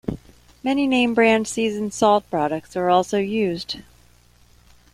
[0.63, 3.81] Many name brand seasoned salt products are also used.